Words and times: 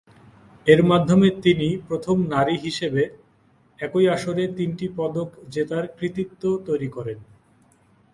এর 0.67 0.81
মাধ্যমে 0.83 1.27
তিনি 1.43 1.67
প্রথম 1.87 2.17
নারী 2.27 2.55
হিসেবে 2.57 3.03
একই 3.79 4.05
আসরে 4.07 4.43
তিনটি 4.57 4.85
পদক 4.97 5.29
জেতার 5.53 5.85
কৃতিত্ব 5.97 6.43
তৈরি 6.67 6.89
করেন। 6.89 7.19